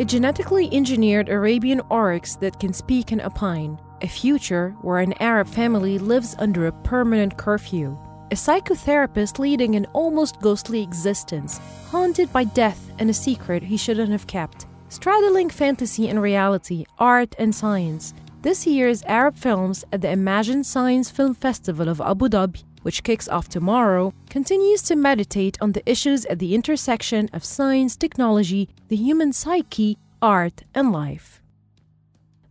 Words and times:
a 0.00 0.04
genetically 0.04 0.68
engineered 0.72 1.28
Arabian 1.28 1.80
oryx 1.88 2.34
that 2.36 2.58
can 2.58 2.72
speak 2.72 3.12
and 3.12 3.20
opine, 3.20 3.78
a 4.02 4.08
future 4.08 4.70
where 4.82 4.98
an 4.98 5.14
Arab 5.22 5.46
family 5.46 5.98
lives 5.98 6.34
under 6.40 6.66
a 6.66 6.72
permanent 6.82 7.36
curfew, 7.36 7.96
a 8.32 8.34
psychotherapist 8.34 9.38
leading 9.38 9.76
an 9.76 9.86
almost 9.92 10.40
ghostly 10.40 10.82
existence, 10.82 11.60
haunted 11.90 12.32
by 12.32 12.42
death 12.42 12.90
and 12.98 13.08
a 13.08 13.14
secret 13.14 13.62
he 13.62 13.76
shouldn't 13.76 14.10
have 14.10 14.26
kept, 14.26 14.66
straddling 14.88 15.48
fantasy 15.48 16.08
and 16.08 16.20
reality, 16.20 16.84
art 16.98 17.36
and 17.38 17.54
science. 17.54 18.14
This 18.42 18.66
year's 18.66 19.04
Arab 19.04 19.36
films 19.36 19.84
at 19.92 20.00
the 20.00 20.10
Imagine 20.10 20.64
Science 20.64 21.08
Film 21.08 21.34
Festival 21.34 21.88
of 21.88 22.00
Abu 22.00 22.28
Dhabi 22.28 22.64
which 22.84 23.02
kicks 23.02 23.28
off 23.28 23.48
tomorrow, 23.48 24.12
continues 24.28 24.82
to 24.82 24.94
meditate 24.94 25.56
on 25.60 25.72
the 25.72 25.82
issues 25.90 26.26
at 26.26 26.38
the 26.38 26.54
intersection 26.54 27.30
of 27.32 27.42
science, 27.42 27.96
technology, 27.96 28.68
the 28.88 28.96
human 28.96 29.32
psyche, 29.32 29.96
art, 30.20 30.64
and 30.74 30.92
life. 30.92 31.40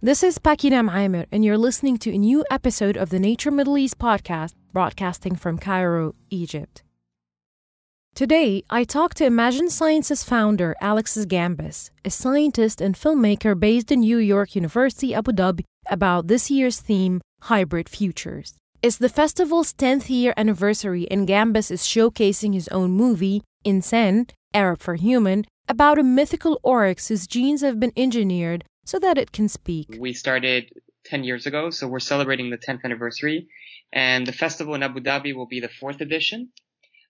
This 0.02 0.24
is 0.24 0.40
Pakinam 0.40 0.94
Amer, 0.94 1.28
and 1.32 1.46
you're 1.46 1.58
listening 1.58 1.98
to 2.00 2.12
a 2.12 2.18
new 2.18 2.44
episode 2.50 2.98
of 2.98 3.12
the 3.12 3.20
Nature 3.20 3.52
Middle 3.52 3.78
East 3.78 4.00
podcast, 4.00 4.54
broadcasting 4.74 5.36
from 5.36 5.60
Cairo, 5.60 6.14
Egypt. 6.32 6.82
Today, 8.16 8.64
I 8.72 8.86
talk 8.86 9.14
to 9.16 9.26
Imagine 9.26 9.70
Science's 9.70 10.24
founder, 10.24 10.76
Alexis 10.82 11.28
Gambis, 11.28 11.92
a 12.04 12.10
scientist 12.10 12.82
and 12.82 12.96
filmmaker 12.96 13.60
based 13.60 13.92
in 13.92 14.00
New 14.00 14.18
York 14.18 14.56
University, 14.56 15.14
Abu 15.14 15.32
Dhabi, 15.32 15.64
about 15.90 16.28
this 16.28 16.50
year's 16.50 16.80
theme, 16.80 17.22
Hybrid 17.42 17.88
Futures. 17.88 18.56
It's 18.84 18.98
the 18.98 19.08
festival's 19.08 19.74
10th 19.74 20.10
year 20.10 20.34
anniversary, 20.36 21.10
and 21.10 21.26
Gambis 21.26 21.72
is 21.72 21.84
showcasing 21.84 22.54
his 22.54 22.68
own 22.68 22.92
movie, 22.92 23.42
Insan, 23.66 24.30
Arab 24.54 24.82
for 24.82 24.96
Human, 24.96 25.46
about 25.70 26.00
a 26.00 26.04
mythical 26.04 26.60
oryx 26.64 27.08
whose 27.08 27.26
genes 27.26 27.62
have 27.62 27.80
been 27.80 27.94
engineered 27.96 28.66
so 28.84 29.00
that 29.00 29.18
it 29.18 29.32
can 29.32 29.48
speak. 29.48 29.88
We 29.98 30.12
started 30.12 30.70
10 31.06 31.24
years 31.24 31.46
ago, 31.46 31.70
so 31.70 31.88
we're 31.88 32.02
celebrating 32.02 32.50
the 32.50 32.58
10th 32.58 32.84
anniversary, 32.84 33.48
and 33.94 34.28
the 34.28 34.34
festival 34.34 34.76
in 34.76 34.84
Abu 34.84 35.00
Dhabi 35.00 35.34
will 35.34 35.48
be 35.48 35.62
the 35.62 35.70
fourth 35.70 36.02
edition. 36.02 36.50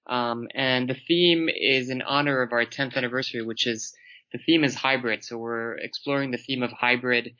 Um, 0.05 0.49
and 0.53 0.87
the 0.87 0.97
theme 1.07 1.49
is 1.49 1.89
in 1.89 2.03
honor 2.03 2.43
of 2.43 2.53
our 2.53 2.65
10th 2.65 2.97
anniversary, 2.97 3.41
which 3.41 3.65
is 3.65 3.95
the 4.31 4.37
theme 4.45 4.63
is 4.63 4.75
hybrid. 4.75 5.23
So 5.23 5.39
we're 5.39 5.79
exploring 5.79 6.29
the 6.29 6.37
theme 6.37 6.61
of 6.61 6.71
hybrid 6.71 7.31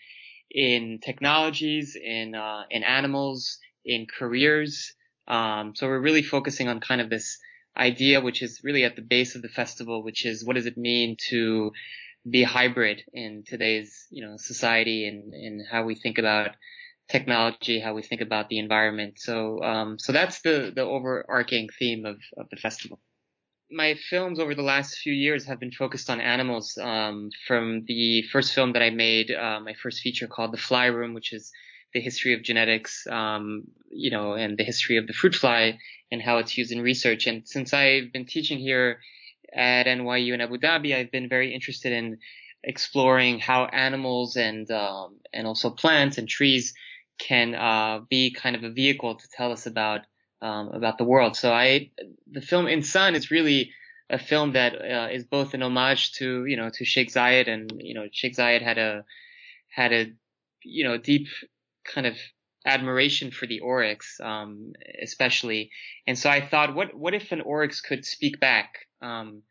in 0.50 0.98
technologies, 1.04 1.96
in 1.96 2.34
uh, 2.34 2.64
in 2.72 2.82
animals, 2.82 3.60
in 3.86 4.08
careers. 4.08 4.94
Um, 5.28 5.74
so 5.76 5.88
we're 5.88 6.00
really 6.00 6.24
focusing 6.24 6.68
on 6.68 6.80
kind 6.80 7.02
of 7.02 7.10
this 7.10 7.38
idea, 7.76 8.22
which 8.22 8.42
is 8.42 8.62
really 8.64 8.84
at 8.84 8.96
the 8.96 9.02
base 9.02 9.36
of 9.36 9.42
the 9.42 9.50
festival, 9.50 10.04
which 10.04 10.26
is 10.26 10.46
what 10.46 10.56
does 10.56 10.66
it 10.66 10.78
mean 10.78 11.18
to 11.30 11.72
be 12.30 12.44
hybrid 12.44 13.02
in 13.14 13.44
today's, 13.46 14.06
you 14.10 14.26
know, 14.26 14.36
society 14.38 15.08
and, 15.08 15.34
and 15.34 15.62
how 15.70 15.84
we 15.84 15.96
think 15.96 16.18
about 16.18 16.52
technology, 17.10 17.80
how 17.80 17.94
we 17.94 18.02
think 18.02 18.22
about 18.22 18.50
the 18.50 18.60
environment. 18.60 19.20
So, 19.20 19.62
um, 19.62 20.00
so 20.00 20.14
that's 20.14 20.42
the, 20.42 20.72
the 20.74 20.84
overarching 20.84 21.70
theme 21.78 22.06
of, 22.06 22.18
of 22.38 22.50
the 22.50 22.58
festival. 22.58 23.00
My 23.70 23.96
films 24.10 24.40
over 24.40 24.56
the 24.56 24.62
last 24.62 24.98
few 25.00 25.14
years 25.14 25.46
have 25.46 25.60
been 25.60 25.72
focused 25.72 26.10
on 26.10 26.22
animals. 26.22 26.78
Um, 26.80 27.30
from 27.48 27.84
the 27.88 28.22
first 28.32 28.54
film 28.54 28.74
that 28.74 28.84
I 28.84 28.92
made, 28.92 29.32
uh, 29.32 29.60
my 29.60 29.74
first 29.82 30.02
feature 30.02 30.28
called 30.28 30.54
The 30.54 30.58
Fly 30.58 30.86
Room, 30.86 31.14
which 31.14 31.34
is 31.34 31.52
the 31.94 32.02
history 32.02 32.34
of 32.34 32.44
genetics, 32.44 33.06
um, 33.08 33.64
you 33.90 34.12
know, 34.12 34.34
and 34.34 34.58
the 34.58 34.64
history 34.64 34.98
of 34.98 35.08
the 35.08 35.14
fruit 35.14 35.36
fly 35.36 35.78
and 36.12 36.22
how 36.22 36.38
it's 36.38 36.58
used 36.58 36.72
in 36.72 36.82
research. 36.82 37.28
And 37.28 37.48
since 37.48 37.74
I've 37.74 38.12
been 38.12 38.26
teaching 38.26 38.60
here 38.60 39.00
at 39.54 39.86
NYU 39.86 40.34
in 40.34 40.42
Abu 40.42 40.58
Dhabi, 40.58 40.96
I've 40.96 41.12
been 41.12 41.30
very 41.30 41.54
interested 41.54 41.92
in 41.92 42.18
exploring 42.64 43.40
how 43.40 43.66
animals 43.66 44.36
and 44.36 44.70
um, 44.72 45.18
and 45.34 45.46
also 45.46 45.70
plants 45.70 46.18
and 46.18 46.28
trees 46.28 46.74
can 47.20 47.56
uh, 47.56 48.00
be 48.10 48.32
kind 48.32 48.56
of 48.56 48.64
a 48.64 48.72
vehicle 48.72 49.16
to 49.16 49.28
tell 49.36 49.52
us 49.52 49.66
about 49.66 50.02
um, 50.42 50.70
about 50.70 50.98
the 50.98 51.04
world. 51.04 51.36
So 51.36 51.52
I, 51.54 51.92
the 52.32 52.42
film 52.42 52.66
Insan 52.66 53.16
is 53.16 53.32
really 53.32 53.72
a 54.10 54.20
film 54.20 54.54
that 54.54 54.76
uh, 54.76 55.08
is 55.12 55.24
both 55.24 55.54
an 55.54 55.64
homage 55.64 56.14
to 56.14 56.46
you 56.46 56.58
know 56.58 56.70
to 56.70 56.86
Sheikh 56.86 57.10
Zayed 57.10 57.48
and 57.48 57.72
you 57.80 57.94
know 57.94 58.08
Sheikh 58.12 58.36
Zayed 58.36 58.62
had 58.62 58.78
a 58.78 59.06
had 59.70 59.94
a 59.94 60.12
you 60.64 60.84
know 60.84 60.98
deep 60.98 61.28
kind 61.86 62.08
of 62.08 62.16
admiration 62.66 63.32
for 63.32 63.46
the 63.46 63.60
oryx, 63.60 64.20
um, 64.22 64.74
especially. 65.02 65.72
And 66.08 66.18
so 66.18 66.30
I 66.30 66.46
thought, 66.46 66.76
what 66.76 66.94
what 66.94 67.14
if 67.14 67.32
an 67.32 67.42
oryx 67.42 67.82
could 67.82 68.06
speak 68.06 68.40
back 68.40 68.88
um, 69.02 69.44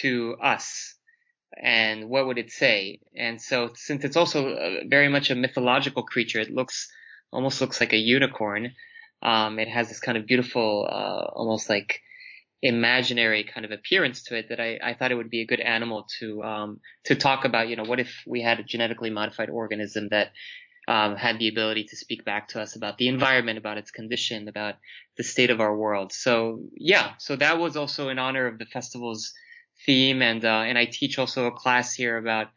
to 0.00 0.36
us, 0.42 0.94
and 1.56 2.08
what 2.08 2.26
would 2.26 2.38
it 2.38 2.50
say? 2.50 3.00
And 3.16 3.40
so, 3.40 3.70
since 3.74 4.04
it's 4.04 4.16
also 4.16 4.80
very 4.86 5.08
much 5.08 5.30
a 5.30 5.34
mythological 5.34 6.02
creature, 6.02 6.40
it 6.40 6.52
looks 6.52 6.90
almost 7.32 7.60
looks 7.60 7.80
like 7.80 7.92
a 7.92 7.98
unicorn. 7.98 8.72
Um, 9.22 9.58
it 9.58 9.68
has 9.68 9.88
this 9.88 10.00
kind 10.00 10.16
of 10.16 10.26
beautiful, 10.26 10.88
uh, 10.90 11.30
almost 11.34 11.68
like 11.68 12.00
imaginary 12.62 13.44
kind 13.44 13.64
of 13.64 13.72
appearance 13.72 14.22
to 14.24 14.36
it 14.36 14.48
that 14.50 14.60
I, 14.60 14.78
I 14.82 14.94
thought 14.94 15.12
it 15.12 15.14
would 15.14 15.30
be 15.30 15.40
a 15.40 15.46
good 15.46 15.60
animal 15.60 16.06
to 16.18 16.42
um, 16.42 16.80
to 17.04 17.14
talk 17.14 17.44
about. 17.44 17.68
You 17.68 17.76
know, 17.76 17.84
what 17.84 18.00
if 18.00 18.22
we 18.26 18.42
had 18.42 18.60
a 18.60 18.64
genetically 18.64 19.10
modified 19.10 19.50
organism 19.50 20.08
that 20.10 20.32
um, 20.88 21.16
had 21.16 21.38
the 21.38 21.48
ability 21.48 21.84
to 21.84 21.96
speak 21.96 22.24
back 22.24 22.48
to 22.48 22.60
us 22.60 22.76
about 22.76 22.98
the 22.98 23.08
environment, 23.08 23.58
about 23.58 23.78
its 23.78 23.90
condition, 23.90 24.48
about 24.48 24.74
the 25.16 25.22
state 25.22 25.50
of 25.50 25.60
our 25.60 25.76
world. 25.76 26.12
So 26.12 26.62
yeah, 26.74 27.12
so 27.18 27.36
that 27.36 27.58
was 27.58 27.76
also 27.76 28.08
in 28.08 28.18
honor 28.18 28.46
of 28.46 28.58
the 28.58 28.66
festival's 28.66 29.32
theme, 29.86 30.22
and 30.22 30.44
uh, 30.44 30.62
and 30.66 30.78
I 30.78 30.86
teach 30.86 31.18
also 31.18 31.46
a 31.46 31.52
class 31.52 31.94
here 31.94 32.16
about 32.16 32.48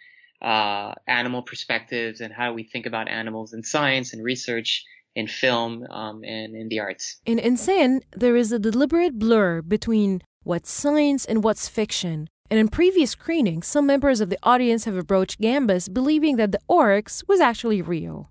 uh, 0.41 0.93
animal 1.07 1.41
perspectives 1.41 2.21
and 2.21 2.33
how 2.33 2.53
we 2.53 2.63
think 2.63 2.85
about 2.85 3.07
animals 3.07 3.53
in 3.53 3.63
science 3.63 4.13
and 4.13 4.23
research 4.23 4.83
in 5.15 5.27
film 5.27 5.85
um, 5.89 6.23
and 6.23 6.55
in 6.55 6.69
the 6.69 6.79
arts. 6.79 7.17
In 7.25 7.37
Insan, 7.37 8.01
there 8.15 8.35
is 8.35 8.51
a 8.51 8.59
deliberate 8.59 9.19
blur 9.19 9.61
between 9.61 10.21
what's 10.43 10.71
science 10.71 11.23
and 11.25 11.43
what's 11.43 11.67
fiction. 11.67 12.29
And 12.49 12.59
in 12.59 12.67
previous 12.67 13.11
screenings, 13.11 13.67
some 13.67 13.85
members 13.85 14.21
of 14.21 14.29
the 14.29 14.37
audience 14.43 14.85
have 14.85 14.97
approached 14.97 15.41
Gambis 15.41 15.91
believing 15.91 16.35
that 16.37 16.51
the 16.51 16.59
oryx 16.67 17.23
was 17.27 17.39
actually 17.39 17.81
real. 17.81 18.29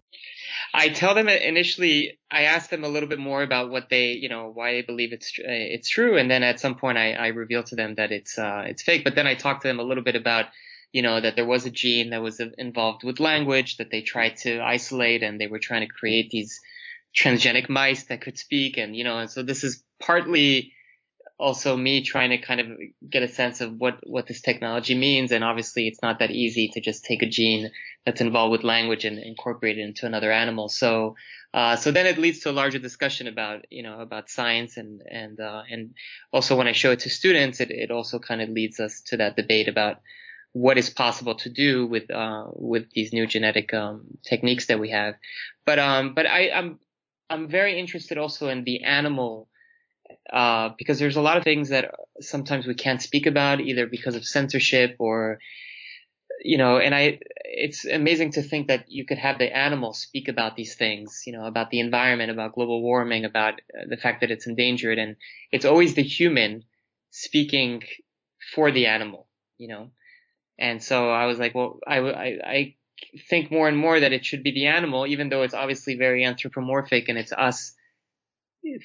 I 0.74 0.88
tell 0.88 1.14
them 1.14 1.28
initially, 1.28 2.18
I 2.30 2.42
ask 2.42 2.70
them 2.70 2.84
a 2.84 2.88
little 2.88 3.08
bit 3.08 3.18
more 3.18 3.42
about 3.42 3.70
what 3.70 3.88
they, 3.90 4.12
you 4.12 4.28
know, 4.28 4.50
why 4.52 4.72
they 4.72 4.82
believe 4.82 5.12
it's 5.12 5.32
uh, 5.38 5.44
it's 5.48 5.88
true, 5.88 6.16
and 6.16 6.30
then 6.30 6.42
at 6.42 6.60
some 6.60 6.76
point 6.76 6.98
I, 6.98 7.12
I 7.12 7.26
reveal 7.28 7.62
to 7.64 7.76
them 7.76 7.94
that 7.96 8.12
it's 8.12 8.38
uh, 8.38 8.64
it's 8.66 8.82
fake. 8.82 9.04
But 9.04 9.14
then 9.14 9.26
I 9.26 9.34
talk 9.34 9.62
to 9.62 9.68
them 9.68 9.80
a 9.80 9.82
little 9.82 10.04
bit 10.04 10.16
about, 10.16 10.46
you 10.92 11.02
know, 11.02 11.20
that 11.20 11.36
there 11.36 11.46
was 11.46 11.66
a 11.66 11.70
gene 11.70 12.10
that 12.10 12.22
was 12.22 12.40
involved 12.58 13.04
with 13.04 13.20
language 13.20 13.76
that 13.78 13.90
they 13.90 14.02
tried 14.02 14.36
to 14.38 14.60
isolate, 14.60 15.22
and 15.22 15.40
they 15.40 15.46
were 15.46 15.58
trying 15.58 15.86
to 15.86 15.92
create 15.92 16.30
these 16.30 16.60
transgenic 17.16 17.68
mice 17.68 18.04
that 18.04 18.20
could 18.20 18.38
speak, 18.38 18.78
and 18.78 18.94
you 18.94 19.04
know, 19.04 19.18
and 19.18 19.30
so 19.30 19.42
this 19.42 19.64
is 19.64 19.82
partly 20.00 20.72
also 21.38 21.76
me 21.76 22.02
trying 22.02 22.30
to 22.30 22.38
kind 22.38 22.60
of 22.60 22.66
get 23.08 23.22
a 23.22 23.28
sense 23.28 23.60
of 23.60 23.72
what, 23.78 23.98
what 24.06 24.26
this 24.26 24.40
technology 24.40 24.94
means. 24.94 25.32
And 25.32 25.42
obviously 25.42 25.88
it's 25.88 26.02
not 26.02 26.18
that 26.20 26.30
easy 26.30 26.68
to 26.74 26.80
just 26.80 27.04
take 27.04 27.22
a 27.22 27.28
gene 27.28 27.70
that's 28.06 28.20
involved 28.20 28.52
with 28.52 28.64
language 28.64 29.04
and 29.04 29.18
incorporate 29.18 29.78
it 29.78 29.82
into 29.82 30.06
another 30.06 30.30
animal. 30.30 30.68
So, 30.68 31.16
uh, 31.52 31.76
so 31.76 31.90
then 31.90 32.06
it 32.06 32.18
leads 32.18 32.40
to 32.40 32.50
a 32.50 32.52
larger 32.52 32.78
discussion 32.78 33.26
about, 33.26 33.66
you 33.70 33.82
know, 33.82 34.00
about 34.00 34.30
science 34.30 34.76
and, 34.76 35.02
and, 35.10 35.40
uh, 35.40 35.62
and 35.70 35.94
also 36.32 36.56
when 36.56 36.68
I 36.68 36.72
show 36.72 36.92
it 36.92 37.00
to 37.00 37.10
students, 37.10 37.60
it, 37.60 37.70
it 37.70 37.90
also 37.90 38.18
kind 38.18 38.40
of 38.40 38.48
leads 38.48 38.80
us 38.80 39.02
to 39.06 39.16
that 39.18 39.36
debate 39.36 39.68
about 39.68 40.00
what 40.52 40.78
is 40.78 40.90
possible 40.90 41.34
to 41.36 41.48
do 41.48 41.86
with, 41.86 42.10
uh, 42.10 42.44
with 42.54 42.90
these 42.92 43.12
new 43.12 43.26
genetic, 43.26 43.72
um, 43.74 44.04
techniques 44.22 44.66
that 44.66 44.78
we 44.78 44.90
have. 44.90 45.14
But, 45.64 45.78
um, 45.78 46.14
but 46.14 46.26
I, 46.26 46.50
I'm, 46.50 46.78
I'm 47.30 47.48
very 47.48 47.78
interested 47.78 48.18
also 48.18 48.48
in 48.48 48.64
the 48.64 48.84
animal 48.84 49.48
uh, 50.32 50.70
because 50.78 50.98
there's 50.98 51.16
a 51.16 51.22
lot 51.22 51.36
of 51.36 51.44
things 51.44 51.70
that 51.70 51.94
sometimes 52.20 52.66
we 52.66 52.74
can't 52.74 53.02
speak 53.02 53.26
about 53.26 53.60
either 53.60 53.86
because 53.86 54.14
of 54.16 54.24
censorship 54.24 54.96
or 54.98 55.38
you 56.42 56.58
know 56.58 56.78
and 56.78 56.94
i 56.94 57.18
it's 57.44 57.84
amazing 57.84 58.32
to 58.32 58.42
think 58.42 58.68
that 58.68 58.84
you 58.88 59.04
could 59.04 59.18
have 59.18 59.38
the 59.38 59.56
animal 59.56 59.92
speak 59.92 60.28
about 60.28 60.56
these 60.56 60.74
things 60.74 61.22
you 61.26 61.32
know 61.32 61.44
about 61.44 61.70
the 61.70 61.80
environment 61.80 62.30
about 62.30 62.54
global 62.54 62.82
warming 62.82 63.24
about 63.24 63.54
uh, 63.54 63.84
the 63.88 63.96
fact 63.96 64.20
that 64.20 64.30
it's 64.30 64.46
endangered 64.46 64.98
and 64.98 65.16
it's 65.50 65.64
always 65.64 65.94
the 65.94 66.02
human 66.02 66.64
speaking 67.10 67.82
for 68.54 68.70
the 68.70 68.86
animal 68.86 69.28
you 69.58 69.68
know? 69.68 69.90
And 70.58 70.82
so 70.82 71.10
i 71.10 71.26
was 71.26 71.38
like 71.38 71.54
well 71.54 71.78
i 71.86 71.98
i, 71.98 72.26
I 72.44 72.74
think 73.28 73.50
more 73.50 73.68
and 73.68 73.76
more 73.76 73.98
that 74.00 74.12
it 74.12 74.24
should 74.24 74.42
be 74.42 74.52
the 74.52 74.66
animal 74.66 75.06
even 75.06 75.28
though 75.28 75.42
it's 75.42 75.54
obviously 75.54 75.96
very 75.96 76.24
anthropomorphic 76.24 77.08
and 77.08 77.18
it's 77.18 77.32
us 77.32 77.74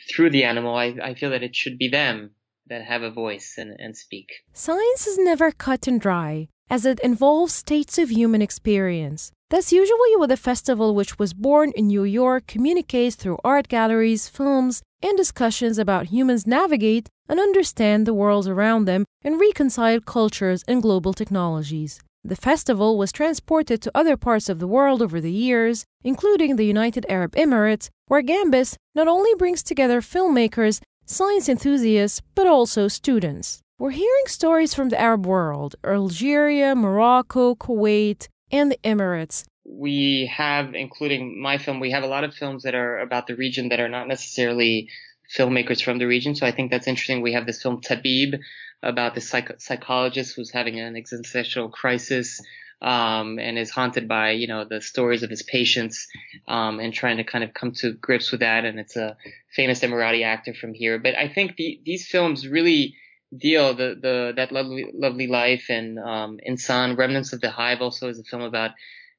through 0.09 0.31
the 0.31 0.43
animal, 0.43 0.75
I, 0.75 0.95
I 1.03 1.13
feel 1.13 1.29
that 1.29 1.43
it 1.43 1.55
should 1.55 1.77
be 1.77 1.87
them 1.87 2.31
that 2.67 2.83
have 2.83 3.01
a 3.01 3.11
voice 3.11 3.55
and, 3.57 3.75
and 3.79 3.95
speak. 3.95 4.27
Science 4.53 5.07
is 5.07 5.17
never 5.17 5.51
cut 5.51 5.87
and 5.87 5.99
dry, 6.01 6.49
as 6.69 6.85
it 6.85 6.99
involves 6.99 7.53
states 7.53 7.97
of 7.97 8.09
human 8.09 8.41
experience. 8.41 9.31
That's 9.49 9.71
usually 9.71 10.15
what 10.17 10.31
a 10.31 10.37
festival 10.37 10.93
which 10.93 11.17
was 11.17 11.33
born 11.33 11.71
in 11.75 11.87
New 11.87 12.03
York 12.03 12.47
communicates 12.47 13.15
through 13.15 13.39
art 13.45 13.69
galleries, 13.69 14.27
films, 14.27 14.81
and 15.01 15.15
discussions 15.15 15.77
about 15.77 16.07
humans 16.07 16.45
navigate 16.45 17.07
and 17.29 17.39
understand 17.39 18.05
the 18.05 18.13
world 18.13 18.47
around 18.47 18.85
them 18.85 19.05
and 19.23 19.39
reconcile 19.39 20.01
cultures 20.01 20.63
and 20.67 20.81
global 20.81 21.13
technologies. 21.13 22.01
The 22.23 22.35
festival 22.35 22.97
was 22.97 23.13
transported 23.13 23.81
to 23.81 23.91
other 23.95 24.17
parts 24.17 24.49
of 24.49 24.59
the 24.59 24.67
world 24.67 25.01
over 25.01 25.21
the 25.21 25.31
years, 25.31 25.85
including 26.03 26.57
the 26.57 26.65
United 26.65 27.05
Arab 27.07 27.33
Emirates, 27.35 27.89
where 28.07 28.23
Gambis 28.23 28.75
not 28.95 29.07
only 29.07 29.33
brings 29.35 29.63
together 29.63 30.01
filmmakers, 30.01 30.81
science 31.05 31.47
enthusiasts, 31.47 32.21
but 32.35 32.47
also 32.47 32.87
students. 32.87 33.61
We're 33.79 33.91
hearing 33.91 34.25
stories 34.25 34.73
from 34.73 34.89
the 34.89 34.99
Arab 34.99 35.25
world 35.25 35.75
Algeria, 35.85 36.75
Morocco, 36.75 37.55
Kuwait, 37.55 38.27
and 38.51 38.71
the 38.71 38.79
Emirates. 38.83 39.43
We 39.65 40.31
have, 40.33 40.73
including 40.73 41.41
my 41.41 41.57
film, 41.57 41.79
we 41.79 41.91
have 41.91 42.03
a 42.03 42.07
lot 42.07 42.23
of 42.23 42.33
films 42.33 42.63
that 42.63 42.73
are 42.73 42.99
about 42.99 43.27
the 43.27 43.35
region 43.35 43.69
that 43.69 43.79
are 43.79 43.89
not 43.89 44.07
necessarily 44.07 44.89
filmmakers 45.37 45.83
from 45.83 45.99
the 45.99 46.07
region. 46.07 46.35
So 46.35 46.47
I 46.47 46.51
think 46.51 46.71
that's 46.71 46.87
interesting. 46.87 47.21
We 47.21 47.33
have 47.33 47.45
this 47.45 47.61
film 47.61 47.81
Tabib 47.81 48.39
about 48.81 49.13
the 49.13 49.21
psych- 49.21 49.59
psychologist 49.59 50.35
who's 50.35 50.51
having 50.51 50.79
an 50.79 50.95
existential 50.95 51.69
crisis 51.69 52.41
um, 52.81 53.39
and 53.39 53.57
is 53.57 53.71
haunted 53.71 54.07
by 54.07 54.31
you 54.31 54.47
know 54.47 54.65
the 54.65 54.81
stories 54.81 55.23
of 55.23 55.29
his 55.29 55.43
patients 55.43 56.07
um, 56.47 56.79
and 56.79 56.93
trying 56.93 57.17
to 57.17 57.23
kind 57.23 57.43
of 57.43 57.53
come 57.53 57.71
to 57.71 57.93
grips 57.93 58.31
with 58.31 58.41
that. 58.41 58.65
And 58.65 58.79
it's 58.79 58.95
a 58.95 59.17
famous 59.55 59.81
Emirati 59.81 60.23
actor 60.23 60.53
from 60.53 60.73
here. 60.73 60.99
But 60.99 61.15
I 61.15 61.27
think 61.27 61.55
the, 61.55 61.79
these 61.85 62.07
films 62.07 62.47
really 62.47 62.95
deal 63.35 63.73
the 63.73 63.97
the 64.01 64.33
that 64.35 64.51
lovely 64.51 64.85
lovely 64.93 65.27
life 65.27 65.65
and 65.69 65.99
um, 65.99 66.39
Insan 66.47 66.97
Remnants 66.97 67.33
of 67.33 67.41
the 67.41 67.49
Hive 67.49 67.81
also 67.81 68.09
is 68.09 68.19
a 68.19 68.23
film 68.23 68.43
about 68.43 68.71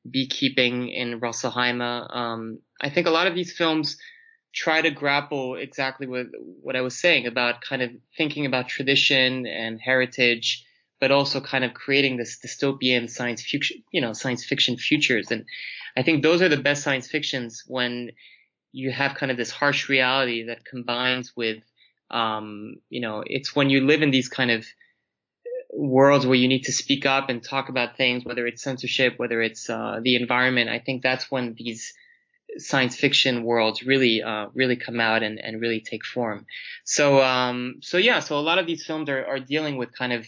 beekeeping 0.08 0.88
in 0.88 1.20
Ras 1.20 1.44
Um, 1.44 2.60
I 2.80 2.90
think 2.90 3.06
a 3.06 3.10
lot 3.10 3.26
of 3.26 3.34
these 3.34 3.52
films 3.52 3.98
try 4.54 4.80
to 4.80 4.90
grapple 4.90 5.56
exactly 5.56 6.06
with 6.06 6.28
what 6.62 6.76
I 6.76 6.80
was 6.80 6.98
saying 6.98 7.26
about 7.26 7.60
kind 7.60 7.82
of 7.82 7.90
thinking 8.16 8.46
about 8.46 8.68
tradition 8.68 9.46
and 9.46 9.80
heritage, 9.80 10.64
but 11.00 11.10
also 11.10 11.40
kind 11.40 11.64
of 11.64 11.74
creating 11.74 12.16
this 12.16 12.38
dystopian 12.44 13.08
science 13.08 13.42
fiction, 13.42 13.82
you 13.92 14.00
know, 14.00 14.12
science 14.12 14.44
fiction 14.44 14.76
futures. 14.76 15.30
And 15.30 15.44
I 15.96 16.02
think 16.02 16.22
those 16.22 16.42
are 16.42 16.48
the 16.48 16.56
best 16.56 16.82
science 16.82 17.08
fictions 17.08 17.64
when 17.66 18.12
you 18.72 18.90
have 18.90 19.14
kind 19.14 19.30
of 19.30 19.38
this 19.38 19.50
harsh 19.50 19.88
reality 19.88 20.44
that 20.44 20.64
combines 20.64 21.32
with, 21.36 21.62
um, 22.10 22.76
you 22.90 23.00
know, 23.00 23.22
it's 23.26 23.54
when 23.54 23.70
you 23.70 23.86
live 23.86 24.02
in 24.02 24.10
these 24.10 24.28
kind 24.28 24.50
of 24.50 24.66
worlds 25.72 26.26
where 26.26 26.36
you 26.36 26.48
need 26.48 26.64
to 26.64 26.72
speak 26.72 27.06
up 27.06 27.28
and 27.28 27.42
talk 27.42 27.68
about 27.68 27.96
things, 27.96 28.24
whether 28.24 28.46
it's 28.46 28.62
censorship, 28.62 29.14
whether 29.18 29.40
it's 29.40 29.70
uh, 29.70 30.00
the 30.02 30.16
environment. 30.16 30.68
I 30.68 30.78
think 30.78 31.02
that's 31.02 31.30
when 31.30 31.54
these 31.54 31.94
science 32.56 32.96
fiction 32.96 33.44
worlds 33.44 33.82
really 33.82 34.22
uh, 34.22 34.46
really 34.54 34.76
come 34.76 35.00
out 35.00 35.22
and, 35.22 35.38
and 35.38 35.60
really 35.60 35.80
take 35.80 36.04
form. 36.04 36.46
So 36.84 37.22
um, 37.22 37.76
so 37.82 37.98
yeah, 37.98 38.20
so 38.20 38.38
a 38.38 38.40
lot 38.40 38.58
of 38.58 38.66
these 38.66 38.84
films 38.84 39.08
are, 39.08 39.24
are 39.24 39.38
dealing 39.38 39.76
with 39.76 39.96
kind 39.96 40.12
of 40.12 40.26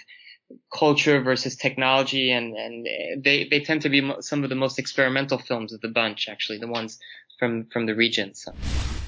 culture 0.72 1.20
versus 1.20 1.56
technology 1.56 2.32
and 2.32 2.56
and 2.56 2.86
they 3.24 3.46
they 3.50 3.60
tend 3.60 3.82
to 3.82 3.88
be 3.88 4.12
some 4.20 4.42
of 4.42 4.50
the 4.50 4.56
most 4.56 4.78
experimental 4.78 5.38
films 5.38 5.72
of 5.72 5.80
the 5.80 5.88
bunch 5.88 6.28
actually 6.28 6.58
the 6.58 6.66
ones 6.66 6.98
from 7.38 7.66
from 7.72 7.86
the 7.86 7.94
region 7.94 8.34
so. 8.34 8.52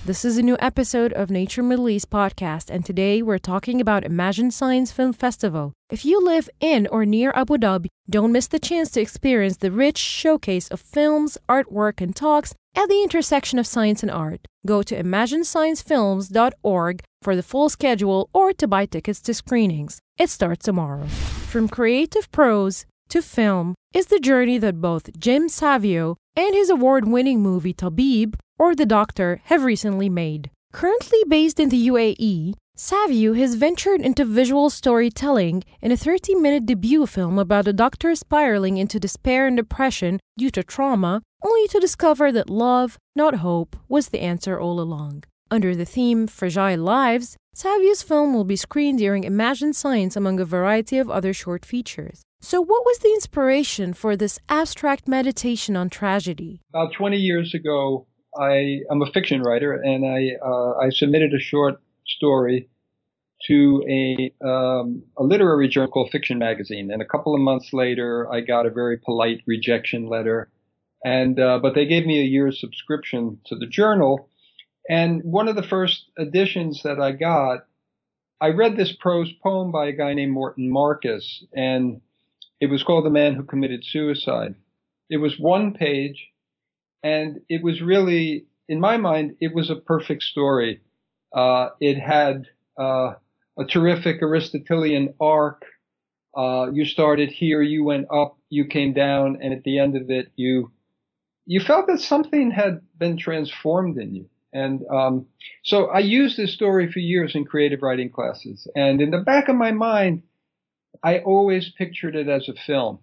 This 0.04 0.24
is 0.24 0.36
a 0.36 0.42
new 0.42 0.56
episode 0.58 1.12
of 1.12 1.30
Nature 1.30 1.62
Middle 1.62 1.88
East 1.88 2.10
podcast, 2.10 2.70
and 2.70 2.84
today 2.84 3.22
we're 3.22 3.38
talking 3.38 3.80
about 3.80 4.02
Imagine 4.02 4.50
Science 4.50 4.90
Film 4.90 5.12
Festival. 5.12 5.72
If 5.90 6.04
you 6.04 6.20
live 6.20 6.50
in 6.58 6.88
or 6.88 7.06
near 7.06 7.30
Abu 7.36 7.56
Dhabi, 7.56 7.86
don't 8.10 8.32
miss 8.32 8.48
the 8.48 8.58
chance 8.58 8.90
to 8.90 9.00
experience 9.00 9.58
the 9.58 9.70
rich 9.70 9.98
showcase 9.98 10.66
of 10.72 10.80
films, 10.80 11.38
artwork, 11.48 12.00
and 12.00 12.16
talks 12.16 12.52
at 12.74 12.88
the 12.88 13.00
intersection 13.00 13.60
of 13.60 13.66
science 13.68 14.02
and 14.02 14.10
art. 14.10 14.40
Go 14.66 14.82
to 14.82 15.00
imaginesciencefilms.org 15.00 17.02
for 17.22 17.36
the 17.36 17.42
full 17.44 17.68
schedule 17.68 18.28
or 18.34 18.52
to 18.54 18.66
buy 18.66 18.86
tickets 18.86 19.20
to 19.20 19.32
screenings. 19.32 20.00
It 20.18 20.30
starts 20.30 20.64
tomorrow. 20.64 21.06
From 21.06 21.68
creative 21.68 22.28
prose 22.32 22.86
to 23.10 23.22
film 23.22 23.76
is 23.94 24.06
the 24.06 24.18
journey 24.18 24.58
that 24.58 24.80
both 24.80 25.16
Jim 25.16 25.48
Savio 25.48 26.16
and 26.34 26.56
his 26.56 26.70
award 26.70 27.06
winning 27.06 27.40
movie 27.40 27.74
Tabib 27.74 28.34
or 28.62 28.76
The 28.76 28.86
Doctor 28.86 29.40
have 29.46 29.64
recently 29.64 30.08
made. 30.08 30.48
Currently 30.72 31.24
based 31.26 31.58
in 31.58 31.68
the 31.68 31.88
UAE, 31.88 32.54
Savio 32.76 33.32
has 33.32 33.56
ventured 33.56 34.00
into 34.00 34.24
visual 34.24 34.70
storytelling 34.70 35.64
in 35.80 35.90
a 35.90 35.96
30 35.96 36.36
minute 36.36 36.64
debut 36.66 37.04
film 37.06 37.40
about 37.40 37.66
a 37.66 37.72
doctor 37.72 38.14
spiraling 38.14 38.76
into 38.76 39.00
despair 39.00 39.48
and 39.48 39.56
depression 39.56 40.20
due 40.38 40.50
to 40.50 40.62
trauma, 40.62 41.22
only 41.42 41.66
to 41.66 41.80
discover 41.80 42.30
that 42.30 42.48
love, 42.48 42.98
not 43.16 43.42
hope, 43.46 43.74
was 43.88 44.10
the 44.10 44.20
answer 44.20 44.60
all 44.60 44.78
along. 44.78 45.24
Under 45.50 45.74
the 45.74 45.84
theme 45.84 46.28
Fragile 46.28 46.78
Lives, 46.78 47.36
Savio's 47.54 48.02
film 48.02 48.32
will 48.32 48.44
be 48.44 48.54
screened 48.54 49.00
during 49.00 49.24
Imagine 49.24 49.72
Science 49.72 50.14
among 50.14 50.38
a 50.38 50.44
variety 50.44 50.98
of 50.98 51.10
other 51.10 51.32
short 51.32 51.66
features. 51.66 52.22
So, 52.40 52.60
what 52.60 52.84
was 52.84 52.98
the 52.98 53.12
inspiration 53.12 53.92
for 53.92 54.16
this 54.16 54.38
abstract 54.48 55.06
meditation 55.08 55.76
on 55.76 55.90
tragedy? 55.90 56.60
About 56.70 56.92
20 56.92 57.16
years 57.16 57.54
ago, 57.54 58.06
I 58.38 58.80
am 58.90 59.02
a 59.02 59.10
fiction 59.12 59.42
writer, 59.42 59.72
and 59.72 60.06
I 60.06 60.36
uh, 60.44 60.74
I 60.78 60.90
submitted 60.90 61.34
a 61.34 61.40
short 61.40 61.80
story 62.06 62.68
to 63.46 63.84
a 63.88 64.32
um, 64.46 65.02
a 65.16 65.22
literary 65.22 65.68
journal 65.68 65.90
called 65.90 66.10
Fiction 66.10 66.38
Magazine, 66.38 66.90
and 66.90 67.02
a 67.02 67.06
couple 67.06 67.34
of 67.34 67.40
months 67.40 67.72
later, 67.72 68.30
I 68.32 68.40
got 68.40 68.66
a 68.66 68.70
very 68.70 68.98
polite 68.98 69.42
rejection 69.46 70.06
letter, 70.06 70.50
and 71.04 71.38
uh, 71.38 71.58
but 71.58 71.74
they 71.74 71.86
gave 71.86 72.06
me 72.06 72.20
a 72.20 72.24
year's 72.24 72.60
subscription 72.60 73.38
to 73.46 73.56
the 73.56 73.66
journal, 73.66 74.28
and 74.88 75.22
one 75.24 75.48
of 75.48 75.56
the 75.56 75.62
first 75.62 76.10
editions 76.18 76.82
that 76.84 77.00
I 77.00 77.12
got, 77.12 77.66
I 78.40 78.48
read 78.48 78.76
this 78.76 78.92
prose 78.92 79.32
poem 79.42 79.72
by 79.72 79.86
a 79.86 79.92
guy 79.92 80.14
named 80.14 80.32
Morton 80.32 80.70
Marcus, 80.70 81.44
and 81.54 82.00
it 82.60 82.70
was 82.70 82.82
called 82.82 83.04
The 83.04 83.10
Man 83.10 83.34
Who 83.34 83.42
Committed 83.42 83.84
Suicide. 83.84 84.54
It 85.10 85.18
was 85.18 85.38
one 85.38 85.74
page, 85.74 86.31
and 87.02 87.40
it 87.48 87.62
was 87.62 87.80
really, 87.80 88.46
in 88.68 88.80
my 88.80 88.96
mind, 88.96 89.36
it 89.40 89.54
was 89.54 89.70
a 89.70 89.76
perfect 89.76 90.22
story. 90.22 90.80
Uh, 91.34 91.70
it 91.80 91.98
had 91.98 92.46
uh, 92.78 93.14
a 93.58 93.64
terrific 93.68 94.22
Aristotelian 94.22 95.14
arc. 95.20 95.64
Uh, 96.36 96.68
you 96.72 96.84
started 96.84 97.30
here, 97.30 97.62
you 97.62 97.84
went 97.84 98.06
up, 98.12 98.38
you 98.48 98.66
came 98.66 98.92
down, 98.92 99.38
and 99.42 99.52
at 99.52 99.64
the 99.64 99.78
end 99.78 99.96
of 99.96 100.10
it, 100.10 100.32
you 100.36 100.72
you 101.44 101.60
felt 101.60 101.88
that 101.88 102.00
something 102.00 102.52
had 102.52 102.80
been 102.96 103.16
transformed 103.18 103.98
in 103.98 104.14
you. 104.14 104.28
And 104.52 104.82
um, 104.90 105.26
so 105.64 105.86
I 105.86 105.98
used 105.98 106.36
this 106.36 106.52
story 106.52 106.90
for 106.90 107.00
years 107.00 107.34
in 107.34 107.44
creative 107.44 107.82
writing 107.82 108.10
classes. 108.10 108.68
And 108.76 109.00
in 109.00 109.10
the 109.10 109.18
back 109.18 109.48
of 109.48 109.56
my 109.56 109.72
mind, 109.72 110.22
I 111.02 111.18
always 111.18 111.72
pictured 111.76 112.14
it 112.14 112.28
as 112.28 112.48
a 112.48 112.54
film. 112.54 113.00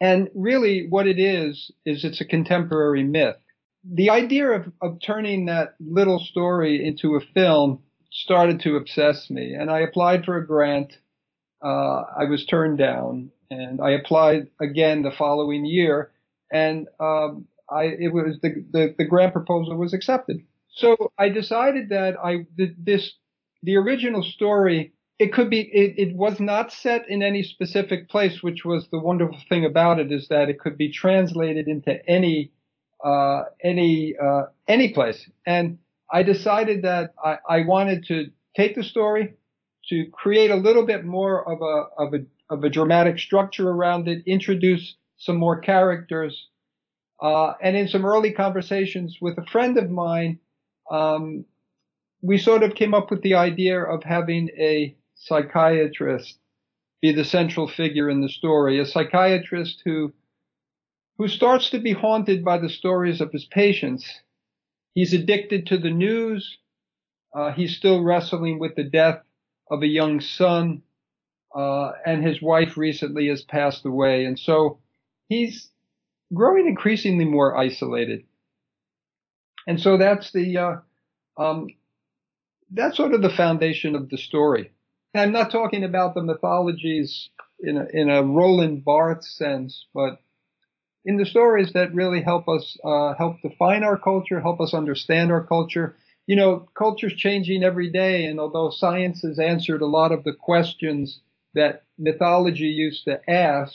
And 0.00 0.28
really 0.34 0.86
what 0.88 1.06
it 1.06 1.18
is, 1.18 1.70
is 1.84 2.04
it's 2.04 2.20
a 2.20 2.24
contemporary 2.24 3.02
myth. 3.02 3.36
The 3.84 4.10
idea 4.10 4.50
of, 4.50 4.72
of 4.80 4.98
turning 5.04 5.46
that 5.46 5.74
little 5.80 6.18
story 6.18 6.84
into 6.86 7.16
a 7.16 7.20
film 7.34 7.82
started 8.10 8.60
to 8.60 8.76
obsess 8.76 9.28
me. 9.30 9.54
And 9.54 9.70
I 9.70 9.80
applied 9.80 10.24
for 10.24 10.36
a 10.36 10.46
grant. 10.46 10.92
Uh, 11.64 12.02
I 12.18 12.24
was 12.30 12.46
turned 12.46 12.78
down 12.78 13.30
and 13.50 13.80
I 13.80 13.90
applied 13.90 14.48
again 14.60 15.02
the 15.02 15.10
following 15.10 15.64
year. 15.64 16.12
And, 16.52 16.86
um, 17.00 17.46
I, 17.70 17.84
it 17.84 18.12
was 18.14 18.38
the, 18.40 18.64
the, 18.70 18.94
the 18.96 19.04
grant 19.04 19.32
proposal 19.32 19.76
was 19.76 19.92
accepted. 19.92 20.40
So 20.70 21.12
I 21.18 21.28
decided 21.28 21.90
that 21.90 22.14
I, 22.22 22.46
this, 22.56 23.12
the 23.62 23.76
original 23.76 24.22
story 24.22 24.92
it 25.18 25.32
could 25.32 25.50
be 25.50 25.60
it, 25.60 26.08
it 26.08 26.16
was 26.16 26.38
not 26.38 26.72
set 26.72 27.08
in 27.08 27.22
any 27.22 27.42
specific 27.42 28.08
place 28.08 28.42
which 28.42 28.64
was 28.64 28.88
the 28.90 28.98
wonderful 28.98 29.38
thing 29.48 29.64
about 29.64 29.98
it 29.98 30.12
is 30.12 30.28
that 30.28 30.48
it 30.48 30.60
could 30.60 30.78
be 30.78 30.92
translated 30.92 31.66
into 31.68 31.98
any 32.08 32.52
uh, 33.04 33.44
any 33.62 34.14
uh, 34.16 34.44
any 34.66 34.92
place. 34.92 35.28
And 35.46 35.78
i 36.10 36.22
decided 36.22 36.82
that 36.82 37.14
I, 37.22 37.38
I 37.48 37.64
wanted 37.66 38.06
to 38.06 38.30
take 38.56 38.74
the 38.74 38.82
story 38.82 39.34
to 39.90 40.06
create 40.12 40.50
a 40.50 40.56
little 40.56 40.86
bit 40.86 41.04
more 41.04 41.46
of 41.48 41.60
a 41.62 42.02
of 42.02 42.14
a 42.14 42.24
of 42.50 42.64
a 42.64 42.70
dramatic 42.70 43.18
structure 43.18 43.68
around 43.68 44.08
it 44.08 44.22
introduce 44.26 44.96
some 45.18 45.36
more 45.36 45.60
characters 45.60 46.48
uh, 47.20 47.52
and 47.62 47.76
in 47.76 47.88
some 47.88 48.06
early 48.06 48.32
conversations 48.32 49.18
with 49.20 49.36
a 49.38 49.44
friend 49.46 49.76
of 49.76 49.90
mine 49.90 50.38
um, 50.90 51.44
we 52.22 52.38
sort 52.38 52.62
of 52.62 52.74
came 52.74 52.94
up 52.94 53.10
with 53.10 53.22
the 53.22 53.34
idea 53.34 53.80
of 53.80 54.02
having 54.02 54.48
a 54.58 54.96
psychiatrist 55.18 56.38
be 57.00 57.12
the 57.12 57.24
central 57.24 57.68
figure 57.68 58.10
in 58.10 58.20
the 58.20 58.28
story, 58.28 58.78
a 58.80 58.86
psychiatrist 58.86 59.82
who 59.84 60.12
who 61.16 61.28
starts 61.28 61.70
to 61.70 61.80
be 61.80 61.92
haunted 61.92 62.44
by 62.44 62.58
the 62.58 62.68
stories 62.68 63.20
of 63.20 63.32
his 63.32 63.44
patients. 63.44 64.20
He's 64.94 65.12
addicted 65.12 65.66
to 65.66 65.78
the 65.78 65.90
news. 65.90 66.58
Uh, 67.34 67.52
he's 67.52 67.76
still 67.76 68.02
wrestling 68.02 68.60
with 68.60 68.76
the 68.76 68.84
death 68.84 69.20
of 69.70 69.82
a 69.82 69.86
young 69.86 70.20
son, 70.20 70.82
uh, 71.54 71.90
and 72.06 72.24
his 72.24 72.40
wife 72.40 72.76
recently 72.76 73.28
has 73.28 73.42
passed 73.42 73.84
away, 73.84 74.24
and 74.24 74.38
so 74.38 74.78
he's 75.28 75.70
growing 76.32 76.66
increasingly 76.68 77.24
more 77.24 77.56
isolated. 77.56 78.24
And 79.66 79.80
so 79.80 79.98
that's 79.98 80.32
the 80.32 80.56
uh, 80.56 80.76
um, 81.36 81.68
that's 82.70 82.96
sort 82.96 83.12
of 83.12 83.22
the 83.22 83.30
foundation 83.30 83.94
of 83.94 84.08
the 84.08 84.18
story. 84.18 84.72
I'm 85.14 85.32
not 85.32 85.50
talking 85.50 85.84
about 85.84 86.14
the 86.14 86.22
mythologies 86.22 87.30
in 87.60 87.76
a, 87.76 87.86
in 87.92 88.10
a 88.10 88.22
Roland 88.22 88.84
Barthes 88.84 89.34
sense, 89.36 89.86
but 89.94 90.20
in 91.04 91.16
the 91.16 91.26
stories 91.26 91.72
that 91.72 91.94
really 91.94 92.20
help 92.20 92.48
us 92.48 92.76
uh, 92.84 93.14
help 93.14 93.40
define 93.42 93.82
our 93.82 93.96
culture, 93.96 94.40
help 94.40 94.60
us 94.60 94.74
understand 94.74 95.32
our 95.32 95.44
culture. 95.44 95.96
You 96.26 96.36
know, 96.36 96.68
culture's 96.74 97.14
changing 97.14 97.64
every 97.64 97.90
day, 97.90 98.26
and 98.26 98.38
although 98.38 98.70
science 98.70 99.22
has 99.22 99.38
answered 99.38 99.80
a 99.80 99.86
lot 99.86 100.12
of 100.12 100.24
the 100.24 100.34
questions 100.34 101.20
that 101.54 101.84
mythology 101.98 102.66
used 102.66 103.04
to 103.04 103.18
ask, 103.30 103.74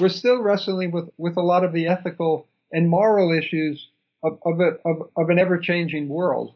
we're 0.00 0.08
still 0.08 0.40
wrestling 0.40 0.92
with, 0.92 1.10
with 1.18 1.36
a 1.36 1.42
lot 1.42 1.64
of 1.64 1.72
the 1.72 1.88
ethical 1.88 2.48
and 2.70 2.88
moral 2.88 3.32
issues 3.32 3.88
of, 4.22 4.38
of, 4.44 4.60
a, 4.60 4.76
of, 4.84 5.08
of 5.16 5.30
an 5.30 5.38
ever 5.38 5.58
changing 5.58 6.08
world. 6.08 6.54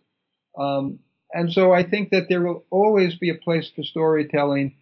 Um, 0.56 1.00
and 1.32 1.52
so 1.52 1.72
I 1.72 1.82
think 1.82 2.10
that 2.10 2.28
there 2.28 2.42
will 2.42 2.64
always 2.70 3.16
be 3.16 3.30
a 3.30 3.34
place 3.34 3.70
for 3.74 3.82
storytelling. 3.82 4.76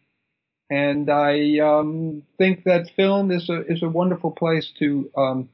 And 0.70 1.10
I 1.10 1.58
um, 1.58 2.22
think 2.38 2.64
that 2.64 2.90
film 2.96 3.30
is 3.30 3.48
a 3.48 3.64
is 3.66 3.82
a 3.82 3.88
wonderful 3.88 4.32
place 4.32 4.72
to 4.78 5.10
um, 5.16 5.48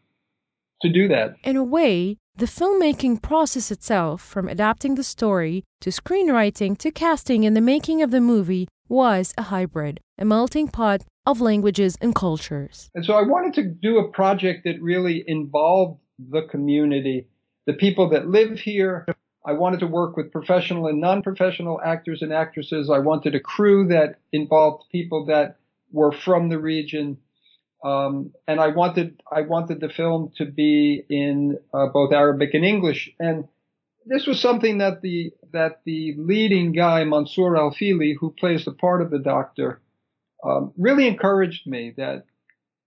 to 0.81 0.91
do 0.91 1.09
that. 1.09 1.37
In 1.45 1.57
a 1.57 1.65
way, 1.65 2.17
the 2.37 2.47
filmmaking 2.47 3.21
process 3.21 3.71
itself, 3.71 4.23
from 4.23 4.49
adapting 4.49 4.95
the 4.95 5.05
story 5.05 5.65
to 5.83 5.91
screenwriting 5.91 6.79
to 6.79 6.91
casting 6.91 7.45
and 7.45 7.55
the 7.55 7.61
making 7.61 8.03
of 8.03 8.11
the 8.11 8.23
movie, 8.23 8.69
was 8.89 9.35
a 9.37 9.43
hybrid, 9.43 10.01
a 10.19 10.25
melting 10.25 10.69
pot 10.69 11.03
of 11.27 11.41
languages 11.41 11.97
and 12.01 12.15
cultures. 12.15 12.91
And 12.95 13.05
so 13.05 13.15
I 13.15 13.23
wanted 13.23 13.55
to 13.55 13.65
do 13.65 13.99
a 13.99 14.09
project 14.09 14.65
that 14.65 14.83
really 14.83 15.23
involved 15.27 16.01
the 16.19 16.43
community, 16.51 17.29
the 17.67 17.75
people 17.75 18.09
that 18.11 18.29
live 18.29 18.59
here, 18.59 19.07
I 19.45 19.53
wanted 19.53 19.81
to 19.81 19.87
work 19.87 20.17
with 20.17 20.31
professional 20.31 20.87
and 20.87 21.01
non-professional 21.01 21.81
actors 21.85 22.23
and 22.23 22.33
actresses. 22.33 22.89
I 22.91 22.99
wanted 22.99 23.35
a 23.35 23.41
crew 23.41 23.89
that 23.89 24.21
involved 24.33 24.85
people 24.91 25.27
that 25.27 25.57
were 25.91 26.13
from 26.13 26.49
the 26.49 26.59
region. 26.59 27.19
Um, 27.85 28.33
and 28.47 28.61
I 28.61 28.69
wanted, 28.69 29.21
I 29.31 29.43
wanted 29.43 29.81
the 29.81 29.89
film 29.89 30.33
to 30.37 30.45
be 30.45 31.05
in 31.09 31.59
uh, 31.75 31.89
both 31.89 32.13
Arabic 32.13 32.55
and 32.55 32.65
English. 32.65 33.11
And 33.19 33.49
this 34.07 34.27
was 34.27 34.41
something 34.41 34.79
that 34.79 35.03
the, 35.03 35.33
that 35.53 35.81
the 35.85 36.15
leading 36.17 36.73
guy, 36.73 37.03
Mansour 37.03 37.57
Al-Fili, 37.57 38.17
who 38.19 38.31
plays 38.39 38.65
the 38.65 38.73
part 38.73 39.03
of 39.03 39.11
the 39.11 39.19
doctor, 39.19 39.81
um, 40.45 40.73
really 40.77 41.09
encouraged 41.09 41.67
me 41.67 41.95
that 41.97 42.25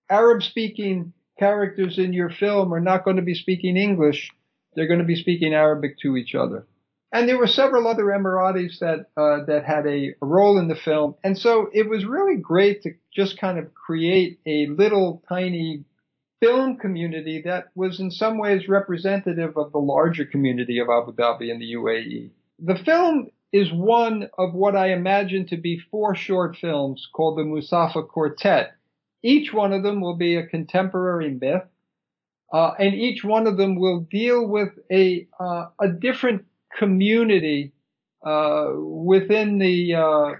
Arab 0.09 0.41
speaking 0.41 1.11
characters 1.37 1.97
in 1.97 2.13
your 2.13 2.29
film 2.29 2.73
are 2.73 2.79
not 2.79 3.03
going 3.03 3.17
to 3.17 3.21
be 3.21 3.35
speaking 3.35 3.75
English 3.75 4.31
they're 4.75 4.87
going 4.87 4.99
to 4.99 5.05
be 5.05 5.15
speaking 5.15 5.53
Arabic 5.53 5.99
to 5.99 6.17
each 6.17 6.35
other. 6.35 6.65
And 7.11 7.29
there 7.29 7.37
were 7.37 7.47
several 7.47 7.87
other 7.87 8.05
Emiratis 8.05 8.79
that 8.79 9.07
uh, 9.15 9.45
that 9.45 9.63
had 9.65 9.87
a, 9.87 10.15
role 10.21 10.57
in 10.57 10.67
the 10.67 10.75
film, 10.75 11.15
and 11.23 11.37
so 11.37 11.69
it 11.71 11.87
was 11.87 12.03
really 12.03 12.35
great 12.35 12.83
to 12.83 12.91
just 13.15 13.39
kind 13.39 13.57
of 13.57 13.73
create 13.73 14.39
a 14.45 14.67
little 14.67 15.23
tiny 15.29 15.85
film 16.41 16.77
community 16.77 17.41
that 17.45 17.67
was 17.73 17.99
in 17.99 18.11
some 18.11 18.37
ways 18.37 18.67
representative 18.67 19.55
of 19.55 19.71
the 19.71 19.77
larger 19.77 20.25
community 20.25 20.79
of 20.79 20.89
Abu 20.89 21.13
Dhabi 21.13 21.51
and 21.51 21.61
the 21.61 21.73
UAE. 21.73 22.31
The 22.59 22.83
film 22.83 23.29
is 23.53 23.71
one 23.71 24.29
of 24.37 24.53
what 24.53 24.75
I 24.75 24.91
imagine 24.91 25.47
to 25.47 25.57
be 25.57 25.79
four 25.89 26.15
short 26.15 26.57
films 26.57 27.07
called 27.13 27.37
the 27.37 27.43
Musafa 27.43 28.05
Quartet. 28.05 28.73
Each 29.23 29.53
one 29.53 29.71
of 29.71 29.83
them 29.83 30.01
will 30.01 30.17
be 30.17 30.35
a 30.35 30.45
contemporary 30.45 31.31
myth 31.31 31.63
uh, 32.53 32.71
and 32.79 32.93
each 32.93 33.23
one 33.23 33.47
of 33.47 33.57
them 33.57 33.75
will 33.79 34.01
deal 34.11 34.47
with 34.47 34.69
a 34.91 35.27
uh, 35.39 35.67
a 35.79 35.87
different 35.89 36.45
community 36.77 37.73
uh, 38.25 38.67
within 38.75 39.59
the 39.59 39.95
uh, 39.95 40.31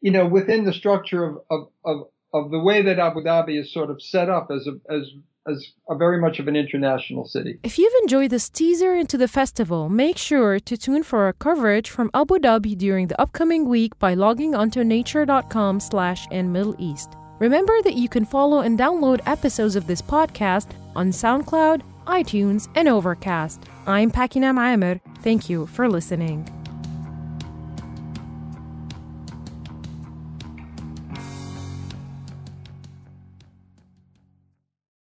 you 0.00 0.10
know 0.10 0.26
within 0.26 0.64
the 0.64 0.72
structure 0.72 1.24
of, 1.24 1.38
of, 1.50 1.68
of 1.84 2.08
of 2.32 2.50
the 2.50 2.58
way 2.58 2.82
that 2.82 2.98
Abu 2.98 3.20
Dhabi 3.20 3.60
is 3.60 3.72
sort 3.72 3.90
of 3.90 4.02
set 4.02 4.28
up 4.28 4.50
as 4.50 4.66
a 4.66 4.92
as 4.92 5.12
as 5.48 5.72
a 5.88 5.96
very 5.96 6.20
much 6.20 6.38
of 6.38 6.48
an 6.48 6.56
international 6.56 7.26
city. 7.26 7.58
If 7.62 7.78
you've 7.78 7.92
enjoyed 8.02 8.30
this 8.30 8.50
teaser 8.50 8.94
into 8.94 9.16
the 9.16 9.28
festival, 9.28 9.88
make 9.88 10.18
sure 10.18 10.60
to 10.60 10.76
tune 10.76 11.02
for 11.02 11.20
our 11.24 11.32
coverage 11.32 11.90
from 11.90 12.10
Abu 12.14 12.38
Dhabi 12.38 12.76
during 12.76 13.06
the 13.08 13.20
upcoming 13.20 13.68
week 13.68 13.98
by 13.98 14.14
logging 14.14 14.54
onto 14.54 14.84
nature.com 14.84 15.80
slash 15.80 16.26
in 16.30 16.52
Middle 16.52 16.76
East. 16.78 17.16
Remember 17.38 17.80
that 17.82 17.94
you 17.94 18.08
can 18.08 18.24
follow 18.24 18.60
and 18.60 18.78
download 18.78 19.20
episodes 19.26 19.76
of 19.76 19.86
this 19.86 20.02
podcast 20.02 20.68
on 20.96 21.10
SoundCloud, 21.10 21.82
iTunes, 22.06 22.68
and 22.74 22.88
Overcast. 22.88 23.62
I'm 23.86 24.10
Pakinam 24.10 24.58
Amer. 24.58 25.00
Thank 25.22 25.48
you 25.48 25.66
for 25.66 25.88
listening. 25.88 26.57